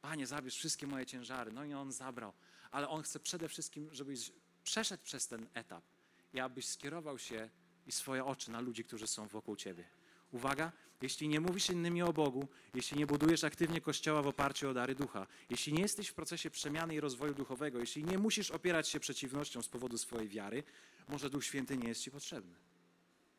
[0.00, 1.52] Panie, zabierz wszystkie moje ciężary.
[1.52, 2.32] No i on zabrał
[2.70, 4.32] ale On chce przede wszystkim, żebyś
[4.64, 5.84] przeszedł przez ten etap
[6.32, 7.50] i abyś skierował się
[7.86, 9.84] i swoje oczy na ludzi, którzy są wokół Ciebie.
[10.32, 14.74] Uwaga, jeśli nie mówisz innymi o Bogu, jeśli nie budujesz aktywnie Kościoła w oparciu o
[14.74, 18.88] dary ducha, jeśli nie jesteś w procesie przemiany i rozwoju duchowego, jeśli nie musisz opierać
[18.88, 20.62] się przeciwnością z powodu swojej wiary,
[21.08, 22.54] może Duch Święty nie jest Ci potrzebny.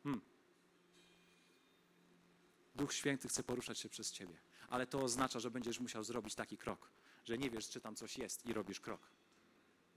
[0.02, 0.20] Hmm.
[2.74, 6.58] Duch Święty chce poruszać się przez Ciebie, ale to oznacza, że będziesz musiał zrobić taki
[6.58, 6.90] krok,
[7.24, 9.10] że nie wiesz, czy tam coś jest i robisz krok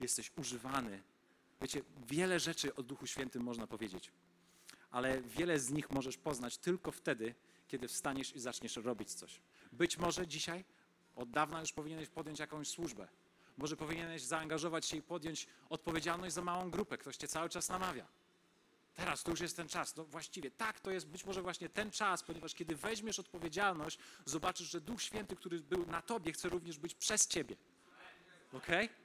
[0.00, 1.02] jesteś używany.
[1.60, 4.12] Wiecie, wiele rzeczy o Duchu Świętym można powiedzieć,
[4.90, 7.34] ale wiele z nich możesz poznać tylko wtedy,
[7.68, 9.40] kiedy wstaniesz i zaczniesz robić coś.
[9.72, 10.64] Być może dzisiaj,
[11.16, 13.08] od dawna już powinieneś podjąć jakąś służbę.
[13.56, 16.98] Może powinieneś zaangażować się i podjąć odpowiedzialność za małą grupę.
[16.98, 18.06] Ktoś cię cały czas namawia.
[18.94, 19.96] Teraz to już jest ten czas.
[19.96, 24.70] No właściwie tak, to jest być może właśnie ten czas, ponieważ kiedy weźmiesz odpowiedzialność, zobaczysz,
[24.70, 27.56] że Duch Święty, który był na tobie, chce również być przez ciebie.
[28.52, 28.86] Okej?
[28.86, 28.96] Okay?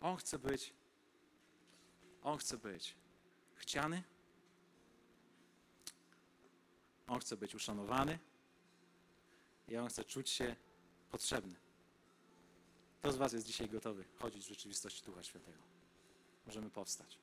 [0.00, 0.72] On chce być,
[2.22, 2.94] on chce być
[3.54, 4.02] chciany,
[7.06, 8.18] on chce być uszanowany
[9.68, 10.56] i on chce czuć się
[11.10, 11.54] potrzebny.
[12.98, 15.58] Kto z Was jest dzisiaj gotowy chodzić w rzeczywistości Ducha Świętego?
[16.46, 17.18] Możemy powstać.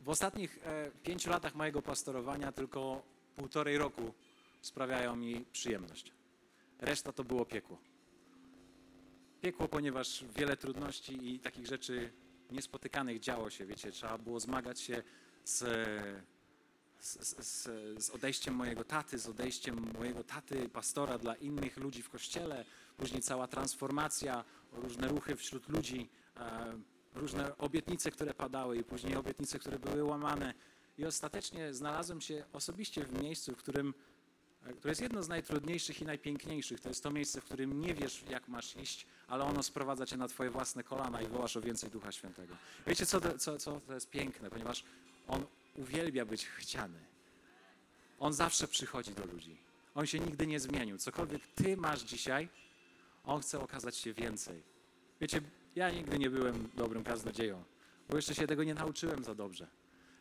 [0.00, 3.02] W ostatnich e, pięciu latach mojego pastorowania tylko
[3.36, 4.14] półtorej roku
[4.60, 6.12] sprawiają mi przyjemność.
[6.78, 7.89] Reszta to było piekło.
[9.40, 12.12] Piekło, ponieważ wiele trudności i takich rzeczy
[12.50, 15.02] niespotykanych działo się, wiecie, trzeba było zmagać się
[15.44, 15.58] z,
[16.98, 17.68] z, z,
[18.04, 22.64] z, odejściem mojego taty, z odejściem mojego taty, pastora dla innych ludzi w kościele,
[22.96, 26.72] później cała transformacja, różne ruchy wśród ludzi, e,
[27.14, 30.54] różne obietnice, które padały i później obietnice, które były łamane.
[30.98, 33.94] I ostatecznie znalazłem się osobiście w miejscu, w którym
[34.80, 36.80] to jest jedno z najtrudniejszych i najpiękniejszych.
[36.80, 40.16] To jest to miejsce, w którym nie wiesz, jak masz iść, ale ono sprowadza cię
[40.16, 42.56] na twoje własne kolana i wołasz o więcej Ducha Świętego.
[42.86, 44.50] Wiecie, co to, co, co to jest piękne?
[44.50, 44.84] Ponieważ
[45.28, 45.46] on
[45.76, 46.98] uwielbia być chciany.
[48.18, 49.56] On zawsze przychodzi do ludzi.
[49.94, 50.98] On się nigdy nie zmienił.
[50.98, 52.48] Cokolwiek ty masz dzisiaj,
[53.24, 54.62] on chce okazać się więcej.
[55.20, 55.40] Wiecie,
[55.74, 57.64] ja nigdy nie byłem dobrym kaznodzieją,
[58.08, 59.66] bo jeszcze się tego nie nauczyłem za dobrze.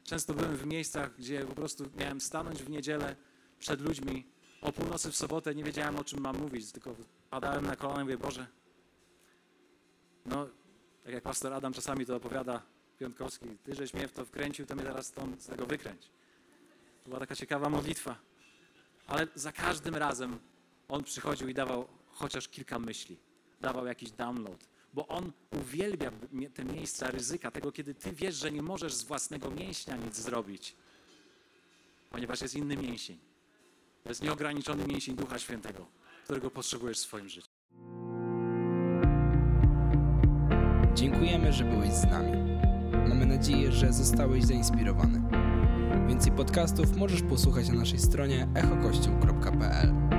[0.03, 3.15] Często byłem w miejscach, gdzie po prostu miałem stanąć w niedzielę
[3.59, 4.25] przed ludźmi
[4.61, 6.95] o północy w sobotę, nie wiedziałem o czym mam mówić, tylko
[7.29, 8.47] padałem na kolana i mówię, Boże,
[10.25, 10.47] no
[11.03, 12.61] Tak jak pastor Adam czasami to opowiada,
[12.99, 16.11] Piątkowski, ty żeś mnie w to wkręcił, to mnie teraz stąd z tego wykręć.
[17.03, 18.15] To była taka ciekawa modlitwa.
[19.07, 20.39] Ale za każdym razem
[20.87, 23.17] on przychodził i dawał chociaż kilka myśli.
[23.61, 24.67] Dawał jakiś download.
[24.93, 26.11] Bo on uwielbia
[26.53, 30.75] te miejsca ryzyka, tego, kiedy ty wiesz, że nie możesz z własnego mięśnia nic zrobić.
[32.09, 33.28] Ponieważ jest inny mięsień.
[34.03, 35.85] To jest nieograniczony mięsień Ducha Świętego,
[36.23, 37.49] którego potrzebujesz w swoim życiu.
[40.93, 42.31] Dziękujemy, że byłeś z nami.
[43.09, 45.21] Mamy nadzieję, że zostałeś zainspirowany.
[46.07, 50.18] Więcej podcastów możesz posłuchać na naszej stronie echokościół.pl.